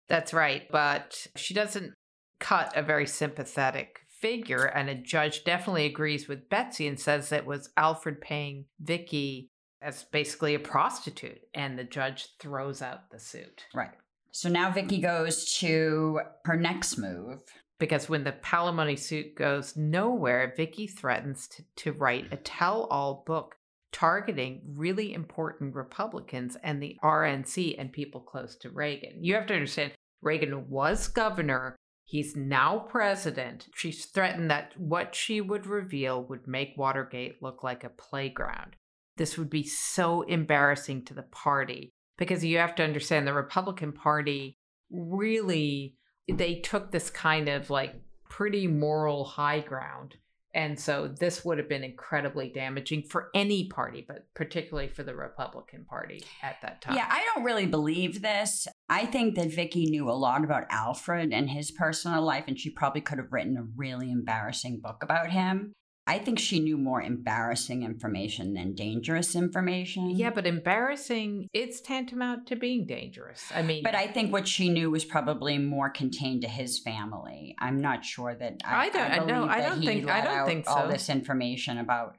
[0.09, 1.93] That's right, but she doesn't
[2.39, 7.45] cut a very sympathetic figure, and a judge definitely agrees with Betsy and says it
[7.45, 9.49] was Alfred paying Vicki
[9.81, 13.65] as basically a prostitute, and the judge throws out the suit.
[13.75, 13.91] Right.
[14.31, 17.41] So now Vicki goes to her next move.
[17.79, 23.55] Because when the palimony suit goes nowhere, Vicki threatens to, to write a tell-all book
[23.91, 29.23] targeting really important Republicans and the RNC and people close to Reagan.
[29.23, 31.75] You have to understand, Reagan was governor.
[32.03, 33.67] He's now president.
[33.75, 38.75] She's threatened that what she would reveal would make Watergate look like a playground.
[39.17, 43.91] This would be so embarrassing to the party because you have to understand the Republican
[43.91, 44.57] Party
[44.89, 45.96] really
[46.31, 47.95] they took this kind of like
[48.29, 50.15] pretty moral high ground.
[50.53, 55.15] And so this would have been incredibly damaging for any party, but particularly for the
[55.15, 56.95] Republican Party at that time.
[56.95, 58.67] Yeah, I don't really believe this.
[58.89, 62.71] I think that Vicki knew a lot about Alfred and his personal life, and she
[62.71, 65.73] probably could have written a really embarrassing book about him.
[66.09, 70.09] I think she knew more embarrassing information than dangerous information.
[70.11, 73.43] Yeah, but embarrassing, it's tantamount to being dangerous.
[73.53, 77.55] I mean, But I think what she knew was probably more contained to his family.
[77.59, 80.69] I'm not sure that I, I don't- I know- I don't think- I don't think
[80.69, 82.15] all this information about.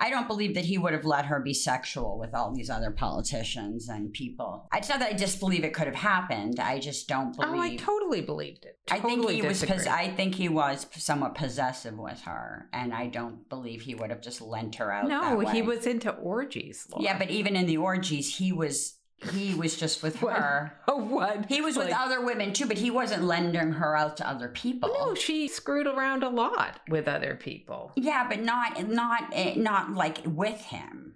[0.00, 2.90] I don't believe that he would have let her be sexual with all these other
[2.90, 4.66] politicians and people.
[4.74, 6.58] It's not that I disbelieve it could have happened.
[6.58, 7.50] I just don't believe.
[7.54, 8.78] oh, I totally believed it.
[8.90, 9.60] I think Totally he was.
[9.60, 9.76] disagree.
[9.84, 14.10] Pos- I think he was somewhat possessive with her, and I don't believe he would
[14.10, 15.06] have just lent her out.
[15.06, 16.86] no, he was into orgies.
[16.90, 17.04] Laura.
[17.04, 18.96] Yeah, but even in the orgies, he was.
[19.32, 20.36] He was just with What?
[20.36, 20.78] her.
[20.88, 21.46] Oh, what?
[21.46, 24.88] He was with other women too, but he wasn't lending her out to other people.
[24.88, 27.92] No, she screwed around a lot with other people.
[27.96, 31.14] Yeah, but not not eh, not like with him.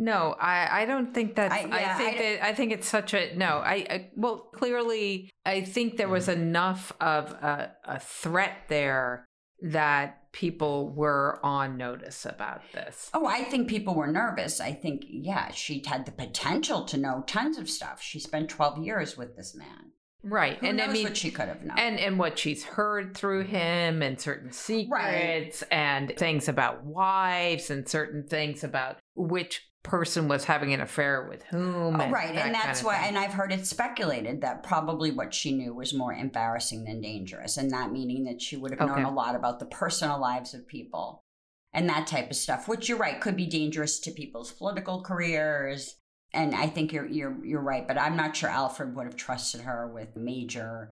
[0.00, 1.52] No, I, I don't think that's.
[1.52, 3.58] I, I- think I- that I think it's such a no.
[3.64, 9.24] I, I well clearly I think there was enough of a, a threat there
[9.60, 13.10] that people were on notice about this.
[13.12, 14.60] Oh, I think people were nervous.
[14.60, 18.00] I think yeah, she had the potential to know tons of stuff.
[18.00, 19.92] She spent twelve years with this man.
[20.24, 21.78] Right, Who and I mean, what she could have known.
[21.78, 23.54] and and what she's heard through mm-hmm.
[23.54, 30.44] him, and certain secrets, and things about wives, and certain things about which person was
[30.44, 31.96] having an affair with whom.
[31.96, 33.08] Oh, and right, that and kind that's of why, thing.
[33.08, 37.56] and I've heard it speculated that probably what she knew was more embarrassing than dangerous,
[37.56, 40.68] and that meaning that she would have known a lot about the personal lives of
[40.68, 41.24] people
[41.72, 45.96] and that type of stuff, which you're right could be dangerous to people's political careers.
[46.32, 49.62] And I think you're you're you're right, but I'm not sure Alfred would have trusted
[49.62, 50.90] her with major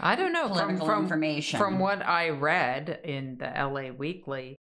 [0.00, 1.58] I don't know from political from information.
[1.58, 4.56] From what I read in the LA Weekly,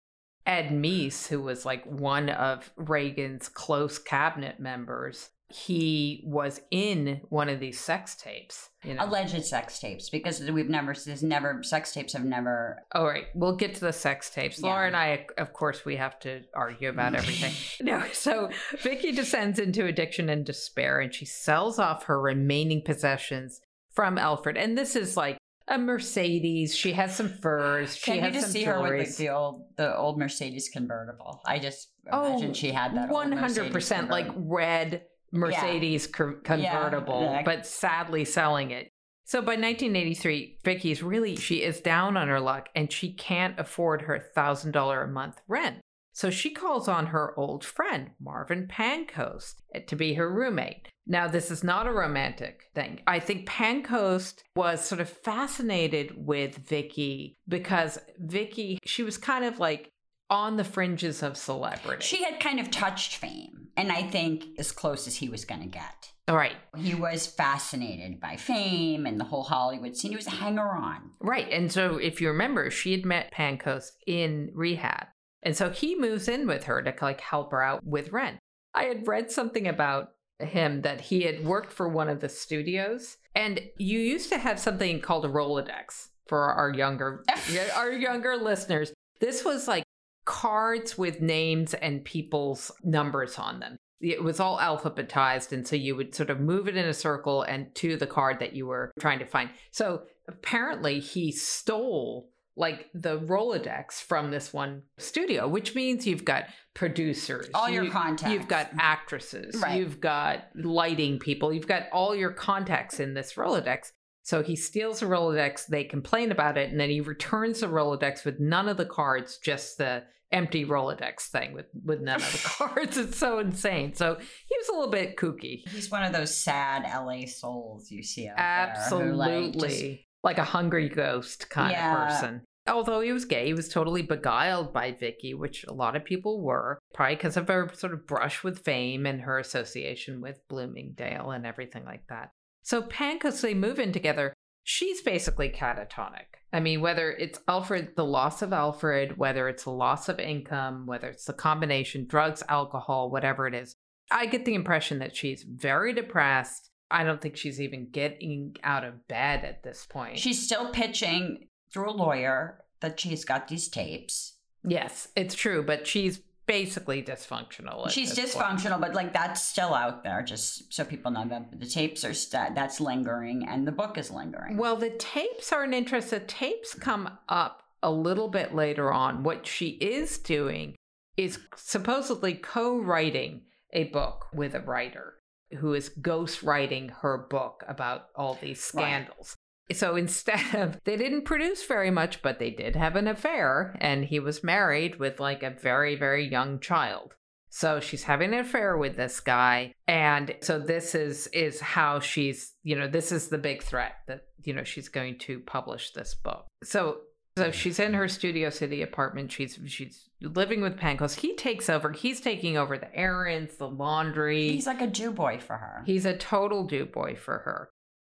[0.45, 7.49] Ed Meese, who was like one of Reagan's close cabinet members, he was in one
[7.49, 8.69] of these sex tapes.
[8.83, 9.05] You know.
[9.05, 13.25] alleged sex tapes, because we've never there's never sex tapes have never oh, All right,
[13.33, 14.59] we'll get to the sex tapes.
[14.59, 14.67] Yeah.
[14.67, 17.53] Laura and I, of course, we have to argue about everything.
[17.85, 18.49] no, so
[18.81, 24.57] Vicki descends into addiction and despair, and she sells off her remaining possessions from Alfred.
[24.57, 26.75] And this is like a Mercedes.
[26.75, 27.95] She has some furs.
[27.95, 30.69] She Can has you just some see her with the, the old the old Mercedes
[30.69, 31.41] convertible?
[31.45, 33.09] I just Oh, imagine she had that.
[33.09, 37.41] one hundred percent like red Mercedes co- convertible, Yeah.
[37.43, 38.89] but sadly selling it.
[39.27, 44.03] So by 1983, Vicki's really she is down on her luck, and she can't afford
[44.03, 45.77] her thousand dollar a month rent.
[46.15, 50.87] So she calls on her old friend, Marvin Pancoast, eh, to be her roommate.
[51.05, 53.01] Now, this is not a romantic thing.
[53.05, 59.59] I think Pancoast was sort of fascinated with Vicki because Vicki, she was kind of
[59.59, 59.91] like
[60.29, 62.05] on the fringes of celebrity.
[62.05, 65.61] She had kind of touched fame, and I think as close as he was going
[65.61, 66.13] to get.
[66.29, 66.55] All right.
[66.77, 70.11] He was fascinated by fame and the whole Hollywood scene.
[70.11, 71.11] He was a hanger on.
[71.19, 71.51] Right.
[71.51, 75.07] And so, if you remember, she had met Pancoast in rehab.
[75.45, 78.39] And so he moves in with her to like help her out with rent.
[78.73, 83.17] I had read something about him that he had worked for one of the studios
[83.35, 87.23] and you used to have something called a Rolodex for our younger
[87.75, 88.91] our younger listeners.
[89.21, 89.83] This was like
[90.25, 93.77] cards with names and people's numbers on them.
[94.01, 97.43] It was all alphabetized and so you would sort of move it in a circle
[97.43, 99.51] and to the card that you were trying to find.
[99.71, 106.45] So apparently he stole like the Rolodex from this one studio, which means you've got
[106.73, 109.77] producers, all your contacts, you've got actresses, right.
[109.77, 113.91] you've got lighting people, you've got all your contacts in this Rolodex.
[114.23, 118.25] So he steals the Rolodex, they complain about it, and then he returns the Rolodex
[118.25, 122.37] with none of the cards, just the empty Rolodex thing with, with none of the
[122.43, 122.97] cards.
[122.97, 123.93] It's so insane.
[123.93, 125.67] So he was a little bit kooky.
[125.69, 129.17] He's one of those sad LA souls you see out Absolutely.
[129.17, 129.43] there.
[129.43, 131.93] Absolutely like a hungry ghost kind yeah.
[131.93, 132.41] of person.
[132.67, 136.41] Although he was gay, he was totally beguiled by Vicki, which a lot of people
[136.41, 141.29] were, probably because of her sort of brush with fame and her association with Bloomingdale
[141.29, 142.31] and everything like that.
[142.63, 144.33] So Pancoast, they move in together.
[144.63, 146.25] She's basically catatonic.
[146.51, 150.87] I mean, whether it's Alfred, the loss of Alfred, whether it's the loss of income,
[150.87, 153.75] whether it's the combination, drugs, alcohol, whatever it is,
[154.09, 158.83] I get the impression that she's very depressed I don't think she's even getting out
[158.83, 160.19] of bed at this point.
[160.19, 164.33] She's still pitching through a lawyer that she's got these tapes.
[164.63, 167.89] Yes, it's true, but she's basically dysfunctional.
[167.89, 168.81] She's dysfunctional, point.
[168.81, 172.55] but like that's still out there, just so people know that the tapes are st-
[172.55, 174.57] that's lingering, and the book is lingering.
[174.57, 176.11] Well, the tapes are an interest.
[176.11, 179.23] The tapes come up a little bit later on.
[179.23, 180.75] What she is doing
[181.17, 185.14] is supposedly co-writing a book with a writer
[185.57, 189.35] who is ghostwriting her book about all these scandals.
[189.69, 189.77] Right.
[189.77, 194.05] So instead of, they didn't produce very much, but they did have an affair, and
[194.05, 197.13] he was married with like a very, very young child.
[197.49, 199.73] So she's having an affair with this guy.
[199.87, 204.23] And so this is is how she's, you know, this is the big threat that,
[204.43, 206.47] you know, she's going to publish this book.
[206.63, 206.97] So
[207.37, 209.31] so she's in her Studio City apartment.
[209.31, 211.19] She's she's living with Pancoast.
[211.19, 211.91] He takes over.
[211.91, 214.51] He's taking over the errands, the laundry.
[214.51, 215.83] He's like a Jew boy for her.
[215.85, 217.69] He's a total Jew boy for her.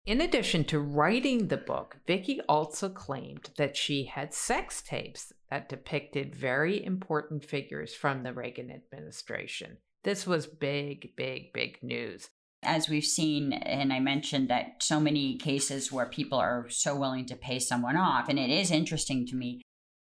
[0.05, 5.69] In addition to writing the book, Vicki also claimed that she had sex tapes that
[5.69, 9.77] depicted very important figures from the Reagan administration.
[10.03, 12.29] This was big, big, big news
[12.63, 17.25] as we've seen, and I mentioned that so many cases where people are so willing
[17.27, 18.27] to pay someone off.
[18.29, 19.61] And it is interesting to me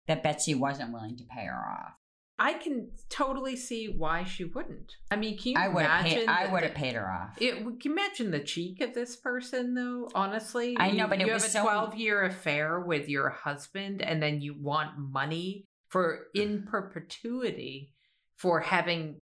[0.07, 1.95] that Betsy wasn't willing to pay her off.
[2.39, 4.93] I can totally see why she wouldn't.
[5.11, 6.29] I mean, can you I imagine?
[6.29, 7.41] I would have paid her off.
[7.41, 10.09] It, can you imagine the cheek of this person, though?
[10.15, 14.21] Honestly, I know, but you it have was a twelve-year affair with your husband, and
[14.21, 17.93] then you want money for in perpetuity
[18.37, 19.19] for having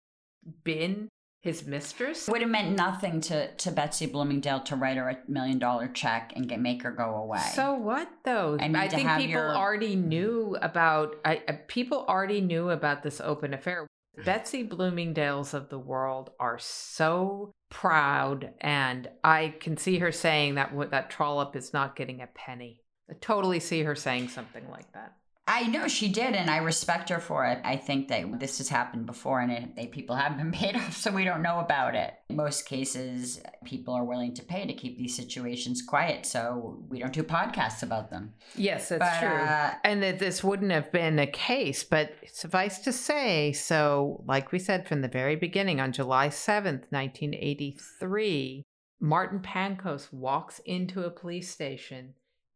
[0.66, 1.08] been
[1.41, 5.60] his mistress would have meant nothing to, to Betsy Bloomingdale to write her a million
[5.60, 7.41] dollar check and get make her go away.
[7.54, 8.58] So what though?
[8.60, 9.56] I, mean, I think people your...
[9.56, 11.15] already knew about.
[11.23, 11.36] I,
[11.67, 13.88] people already knew about this open affair.
[14.26, 20.71] Betsy Bloomingdales of the world are so proud, and I can see her saying that
[20.89, 22.82] that trollop is not getting a penny.
[23.10, 25.13] I totally see her saying something like that.
[25.50, 27.60] I know she did, and I respect her for it.
[27.64, 30.98] I think that this has happened before, and it, they, people have been paid off,
[30.98, 32.14] so we don't know about it.
[32.30, 37.00] In most cases, people are willing to pay to keep these situations quiet, so we
[37.00, 38.34] don't do podcasts about them.
[38.56, 39.38] Yes, that's but, true.
[39.38, 44.52] Uh, and that this wouldn't have been a case, but suffice to say, so like
[44.52, 48.64] we said from the very beginning, on July 7th, 1983,
[49.00, 52.16] Martin Pancoast walks into a police station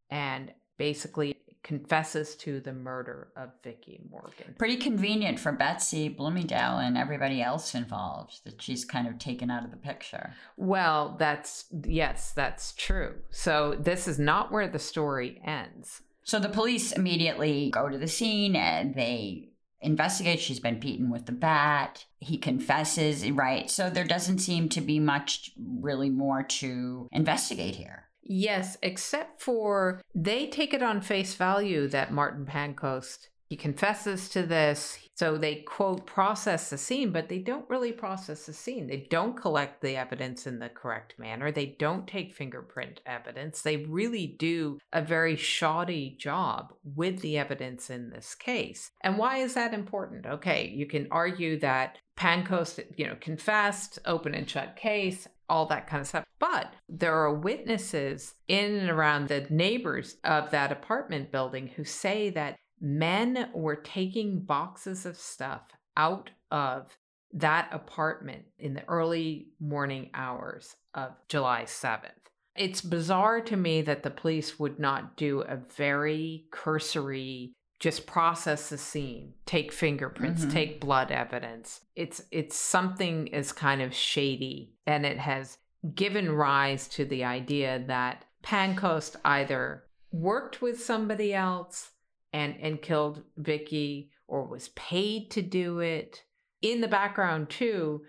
[0.09, 4.55] and basically confesses to the murder of Vicki Morgan.
[4.57, 9.63] Pretty convenient for Betsy Bloomingdale and everybody else involved that she's kind of taken out
[9.63, 10.33] of the picture.
[10.57, 13.15] Well, that's yes, that's true.
[13.29, 16.01] So this is not where the story ends.
[16.23, 19.49] So the police immediately go to the scene and they
[19.81, 20.39] investigate.
[20.39, 22.05] She's been beaten with the bat.
[22.19, 23.69] He confesses, right?
[23.69, 28.05] So there doesn't seem to be much really more to investigate here.
[28.23, 34.43] Yes, except for they take it on face value that Martin Pancoast He confesses to
[34.43, 34.97] this.
[35.15, 38.87] So they quote process the scene, but they don't really process the scene.
[38.87, 41.51] They don't collect the evidence in the correct manner.
[41.51, 43.61] They don't take fingerprint evidence.
[43.61, 48.91] They really do a very shoddy job with the evidence in this case.
[49.01, 50.25] And why is that important?
[50.25, 55.85] Okay, you can argue that Pancoast, you know, confessed, open and shut case, all that
[55.85, 56.23] kind of stuff.
[56.39, 62.29] But there are witnesses in and around the neighbors of that apartment building who say
[62.31, 65.63] that men were taking boxes of stuff
[65.97, 66.97] out of
[67.33, 72.11] that apartment in the early morning hours of July 7th.
[72.55, 78.69] It's bizarre to me that the police would not do a very cursory just process
[78.69, 80.51] the scene, take fingerprints, mm-hmm.
[80.51, 81.81] take blood evidence.
[81.95, 85.57] It's it's something is kind of shady and it has
[85.95, 91.89] given rise to the idea that Pancoast either worked with somebody else
[92.31, 96.23] and and killed Vicki or was paid to do it.
[96.61, 98.03] In the background too,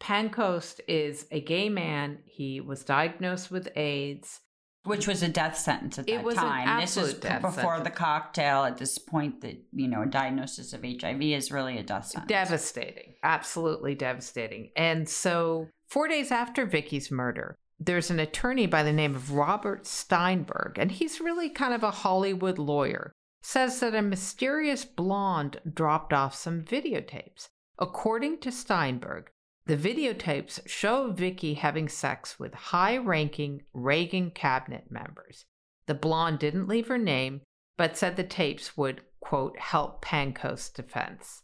[0.00, 2.20] Pancoast is a gay man.
[2.24, 4.40] He was diagnosed with AIDS.
[4.84, 6.68] Which was a death sentence at that it was time.
[6.68, 7.84] An this is before sentence.
[7.84, 8.64] the cocktail.
[8.64, 12.28] At this point, that you know, a diagnosis of HIV is really a death sentence.
[12.28, 14.70] Devastating, absolutely devastating.
[14.76, 19.86] And so, four days after Vicki's murder, there's an attorney by the name of Robert
[19.86, 23.12] Steinberg, and he's really kind of a Hollywood lawyer
[23.42, 27.48] says that a mysterious blonde dropped off some videotapes.
[27.78, 29.30] According to Steinberg,
[29.68, 35.44] the videotapes show Vicki having sex with high ranking Reagan cabinet members.
[35.86, 37.42] The blonde didn't leave her name,
[37.76, 41.42] but said the tapes would, quote, help Pancoast's defense.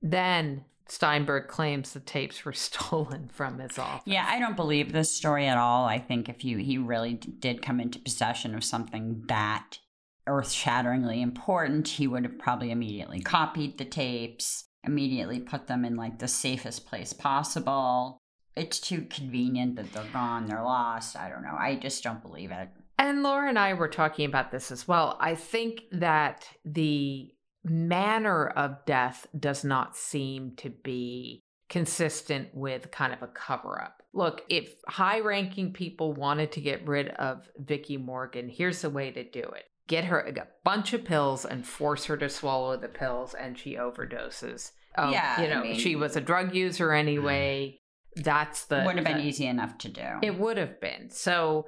[0.00, 4.02] Then Steinberg claims the tapes were stolen from his office.
[4.06, 5.84] Yeah, I don't believe this story at all.
[5.84, 9.80] I think if you he really did come into possession of something that
[10.26, 15.96] earth shatteringly important, he would have probably immediately copied the tapes, immediately put them in
[15.96, 18.18] like the safest place possible.
[18.56, 21.16] It's too convenient that they're gone, they're lost.
[21.16, 21.56] I don't know.
[21.58, 22.68] I just don't believe it.
[22.98, 25.16] And Laura and I were talking about this as well.
[25.20, 27.32] I think that the
[27.64, 34.02] manner of death does not seem to be consistent with kind of a cover up.
[34.12, 39.10] Look, if high ranking people wanted to get rid of Vicki Morgan, here's the way
[39.12, 42.88] to do it get her a bunch of pills and force her to swallow the
[42.88, 44.70] pills and she overdoses.
[44.96, 47.76] Um, yeah, you know, I mean, she was a drug user anyway.
[48.14, 50.06] That's the would have been the, easy enough to do.
[50.22, 51.10] It would have been.
[51.10, 51.66] So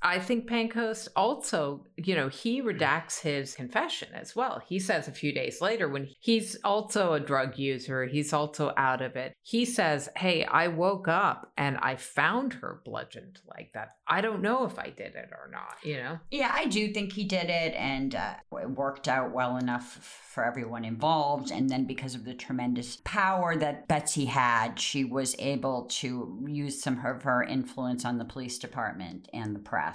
[0.00, 4.62] I think Pancoast also, you know, he redacts his confession as well.
[4.64, 9.02] He says a few days later, when he's also a drug user, he's also out
[9.02, 9.34] of it.
[9.42, 13.96] He says, Hey, I woke up and I found her bludgeoned like that.
[14.06, 16.18] I don't know if I did it or not, you know?
[16.30, 20.44] Yeah, I do think he did it and uh, it worked out well enough for
[20.44, 21.50] everyone involved.
[21.50, 26.80] And then because of the tremendous power that Betsy had, she was able to use
[26.80, 29.87] some of her influence on the police department and the press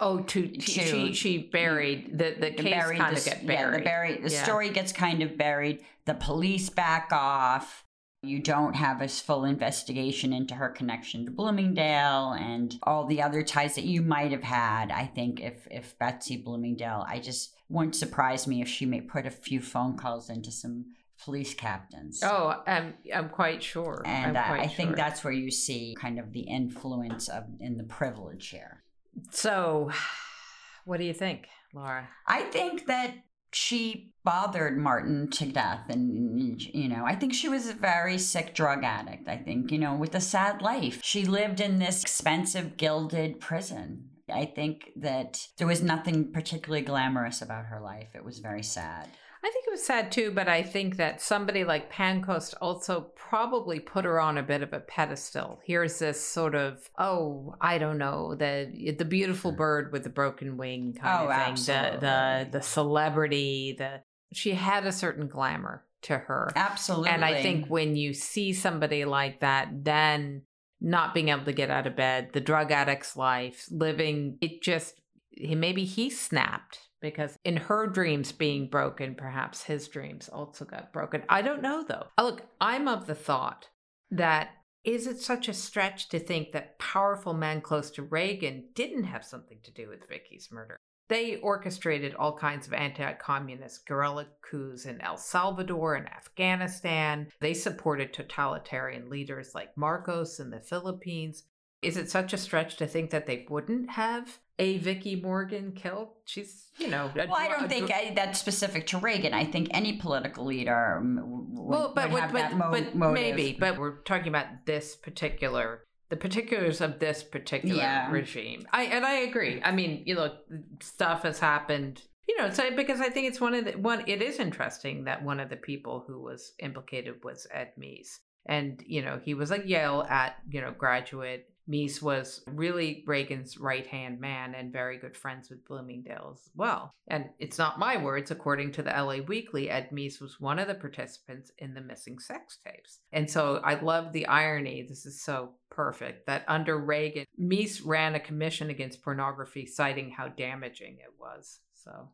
[0.00, 3.72] Oh, to, to she she buried the the case buried kind the, of get buried.
[3.72, 4.44] Yeah, the buried the yeah.
[4.44, 5.84] story gets kind of buried.
[6.04, 7.84] The police back off.
[8.22, 13.42] You don't have a full investigation into her connection to Bloomingdale and all the other
[13.42, 14.90] ties that you might have had.
[14.90, 19.26] I think if if Betsy Bloomingdale, I just wouldn't surprise me if she may put
[19.26, 20.86] a few phone calls into some
[21.22, 22.20] police captains.
[22.22, 24.02] Oh, I'm I'm quite sure.
[24.04, 24.76] And uh, quite I sure.
[24.76, 28.82] think that's where you see kind of the influence of in the privilege here.
[29.30, 29.90] So,
[30.84, 32.08] what do you think, Laura?
[32.26, 33.14] I think that
[33.52, 35.88] she bothered Martin to death.
[35.88, 39.28] And, you know, I think she was a very sick drug addict.
[39.28, 41.00] I think, you know, with a sad life.
[41.02, 44.10] She lived in this expensive, gilded prison.
[44.30, 48.08] I think that there was nothing particularly glamorous about her life.
[48.14, 49.08] It was very sad.
[49.42, 53.78] I think it was sad too, but I think that somebody like Pancoast also probably
[53.78, 55.60] put her on a bit of a pedestal.
[55.64, 59.56] Here's this sort of, oh, I don't know, the the beautiful hmm.
[59.56, 61.52] bird with the broken wing kind oh, of thing.
[61.52, 61.90] Absolutely.
[61.92, 66.50] The the the celebrity, the she had a certain glamour to her.
[66.54, 67.10] Absolutely.
[67.10, 70.42] And I think when you see somebody like that, then
[70.80, 74.94] not being able to get out of bed, the drug addict's life, living, it just
[75.36, 81.22] maybe he snapped because in her dreams being broken, perhaps his dreams also got broken.
[81.28, 82.06] I don't know though.
[82.16, 83.68] Uh, look, I'm of the thought
[84.10, 84.50] that
[84.84, 89.24] is it such a stretch to think that powerful men close to Reagan didn't have
[89.24, 90.78] something to do with Vicki's murder?
[91.08, 97.28] They orchestrated all kinds of anti communist guerrilla coups in El Salvador and Afghanistan.
[97.40, 101.44] They supported totalitarian leaders like Marcos in the Philippines.
[101.80, 106.08] Is it such a stretch to think that they wouldn't have a Vicki Morgan killed.
[106.24, 107.10] She's, you know.
[107.14, 109.32] well, I don't think I, that's specific to Reagan.
[109.32, 113.14] I think any political leader would, well, but, would have but, that mo- but motive.
[113.14, 113.56] maybe.
[113.58, 118.10] But we're talking about this particular, the particulars of this particular yeah.
[118.10, 118.66] regime.
[118.72, 119.62] I and I agree.
[119.62, 120.36] I mean, you know,
[120.80, 122.02] stuff has happened.
[122.28, 124.04] You know, so because I think it's one of the one.
[124.06, 128.82] It is interesting that one of the people who was implicated was Ed Meese, and
[128.86, 133.86] you know, he was a Yale at you know graduate Meese was really Reagan's right
[133.86, 136.94] hand man and very good friends with Bloomingdale as well.
[137.08, 140.68] And it's not my words, according to the LA Weekly, Ed Meese was one of
[140.68, 143.00] the participants in the missing sex tapes.
[143.12, 144.86] And so I love the irony.
[144.88, 150.28] This is so perfect that under Reagan, Meese ran a commission against pornography, citing how
[150.28, 151.60] damaging it was.
[151.74, 152.10] So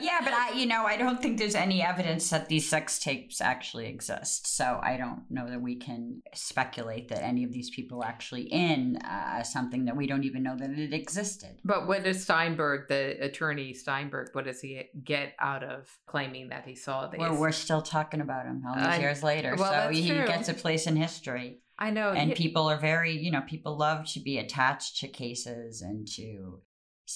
[0.00, 3.40] yeah, but I, you know, I don't think there's any evidence that these sex tapes
[3.40, 4.46] actually exist.
[4.46, 8.42] So I don't know that we can speculate that any of these people were actually
[8.42, 11.60] in uh, something that we don't even know that it existed.
[11.64, 16.64] But what does Steinberg, the attorney Steinberg, what does he get out of claiming that
[16.66, 17.18] he saw these?
[17.18, 19.54] Well, we're still talking about him all these uh, years later.
[19.56, 20.26] Well, so he true.
[20.26, 21.60] gets a place in history.
[21.78, 22.10] I know.
[22.10, 26.06] And he, people are very, you know, people love to be attached to cases and
[26.12, 26.60] to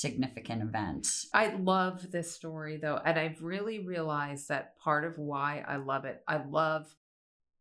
[0.00, 1.28] significant events.
[1.32, 6.04] I love this story though, and I've really realized that part of why I love
[6.04, 6.22] it.
[6.28, 6.94] I love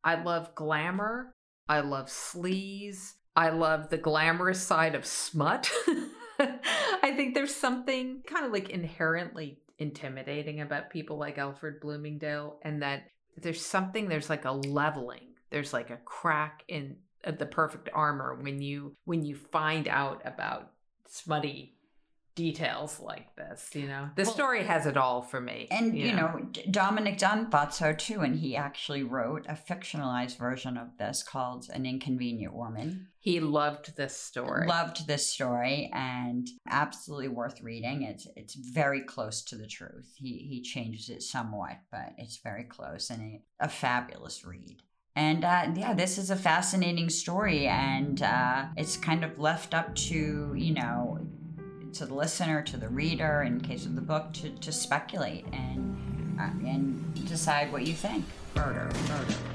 [0.04, 1.34] I love glamour.
[1.68, 3.14] I love sleaze.
[3.36, 5.72] I love the glamorous side of smut.
[6.40, 12.82] I think there's something kind of like inherently intimidating about people like Alfred Bloomingdale and
[12.82, 15.34] that there's something there's like a leveling.
[15.50, 20.22] There's like a crack in uh, the perfect armor when you when you find out
[20.26, 20.72] about
[21.08, 21.75] smutty
[22.36, 24.10] details like this you know?
[24.16, 26.50] The well, story has it all for me and you, you know, know?
[26.70, 31.68] Dominick dunne thought so too and he actually wrote a fictionalized version of this called
[31.74, 33.08] an inconvenient woman.
[33.20, 34.68] He loved this story.
[34.68, 38.04] Loved this story and absolutely worth reading.
[38.04, 40.14] It's it's very close to the truth.
[40.18, 44.84] He he changes it somewhat but it's very close and a, a fabulous read.
[45.16, 49.96] And uh, yeah, this is a fascinating story, and uh, it's kind of left up
[49.96, 51.26] to you know
[51.96, 56.38] to the listener, to the reader, in case of the book, to, to speculate and
[56.40, 58.26] uh, and decide what you think.
[58.56, 59.55] Murder, murder.